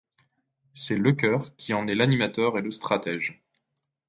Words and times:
C'est 0.73 0.95
Lecœur 0.97 1.55
qui 1.57 1.75
en 1.75 1.85
est 1.85 1.93
l'animateur 1.93 2.57
et 2.57 2.63
le 2.63 2.71
stratège. 2.71 3.39